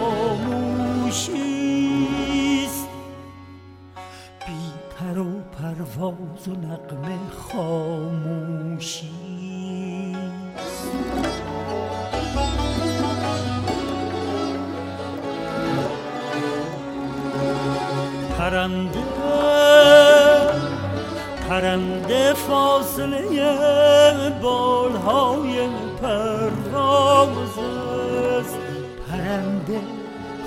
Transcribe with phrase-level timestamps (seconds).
[0.00, 0.40] نغمه
[1.10, 1.38] خاموشیست
[4.46, 7.18] بی پر و پرواز و نغمه
[7.52, 9.10] خاموشیست
[18.38, 19.00] پرنده
[21.48, 23.20] پرنده فاصله
[24.42, 25.68] بالهای
[26.02, 27.58] پرواز.
[27.58, 27.89] است
[29.10, 29.80] پرنده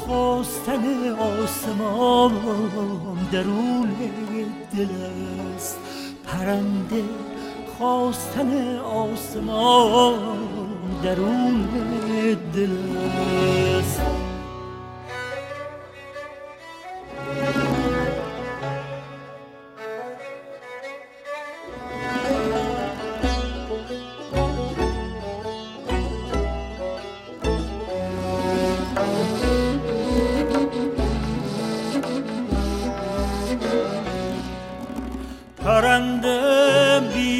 [0.00, 2.32] خواستن آسمان
[3.32, 3.90] درون
[4.76, 4.88] دل
[5.56, 5.78] است.
[6.26, 7.04] پرنده
[7.78, 10.14] خواستن آسمان
[11.02, 11.68] درون
[12.54, 12.76] دل
[13.78, 14.23] است.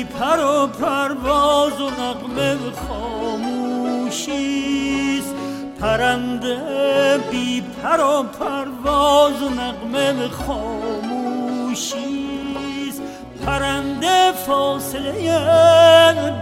[0.05, 2.57] پر و پرواز و نغمه
[2.89, 4.35] خاموشیست
[5.81, 6.59] پرنده
[7.31, 12.15] بی پر و پرواز و نغمه خاموشیست
[13.47, 15.13] پرنده فاصله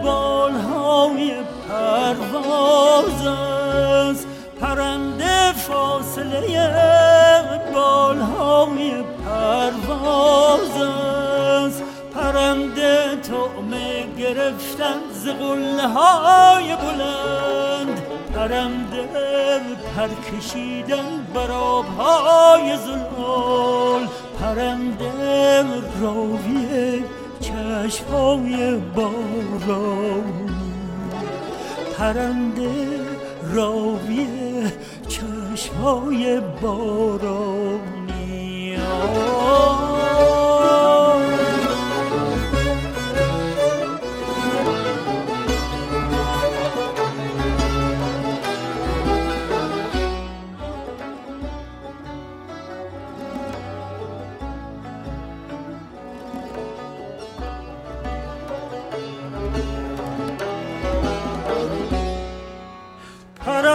[0.04, 1.32] بالهای
[1.68, 4.26] پرواز است.
[4.60, 6.70] پرنده فاصله
[7.74, 9.91] بالهای پرواز
[14.34, 15.28] گرفتن ز
[15.78, 18.02] های بلند.
[18.34, 19.08] پرنده
[19.96, 24.08] پر کشیدن بر آبهای زلال.
[24.40, 25.12] پرنده
[26.00, 27.04] راوی
[27.40, 30.52] چشمهای بارانی
[31.98, 32.70] پرنده
[33.54, 34.26] راوی
[35.08, 38.01] چشمهای بارانی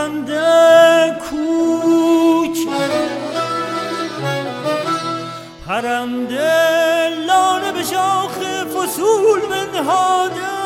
[0.08, 2.58] پرنده کوچ
[5.68, 8.38] پرنده لانه به شاخ
[8.74, 10.57] فصول بنهاده.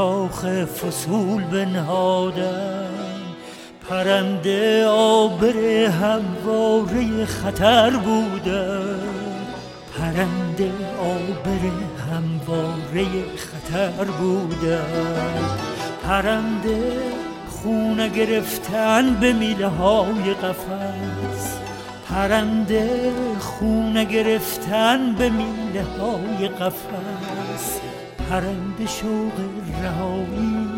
[0.00, 2.90] شاخ فصول بنهادن
[3.88, 5.56] پرنده آبر
[5.86, 9.00] همواره خطر بودن
[9.98, 11.62] پرنده آبر
[12.10, 13.06] همواره
[13.36, 15.40] خطر بودن
[16.04, 16.92] پرنده
[17.48, 21.58] خونه گرفتن به میله های قفس.
[22.08, 27.39] پرنده خونه گرفتن به میله های قفس.
[28.30, 29.32] پرنده شوق
[29.82, 30.68] رهایی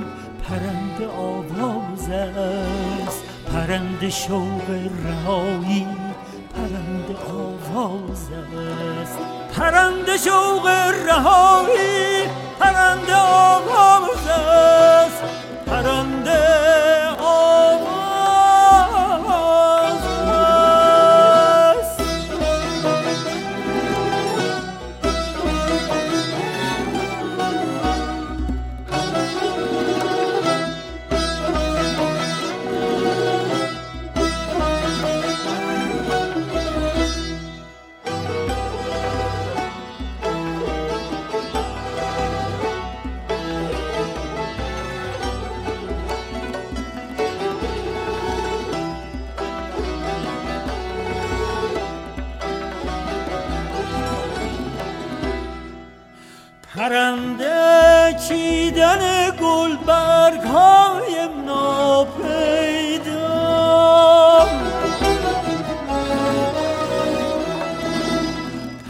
[0.49, 3.22] پرنده آواز است.
[3.52, 4.70] پرنده شوق
[5.04, 5.87] رهایی
[6.54, 8.28] پرنده آواز
[9.02, 9.19] است.
[9.56, 10.66] پرنده شوق
[11.06, 12.28] رهایی
[12.60, 12.92] پرنده
[56.77, 63.23] پرنده چیدن گل برگ های ناپیدا.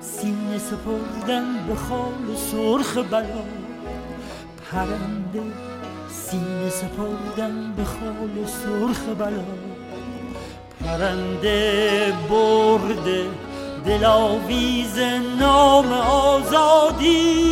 [0.00, 3.44] سینه سپردن به خال سرخ بلا.
[4.72, 5.73] پرنده
[6.34, 9.44] سینه سپردن به خال سرخ بلا.
[10.84, 13.26] پرنده برده
[13.86, 14.98] دلاویز
[15.38, 17.43] نام آزادی.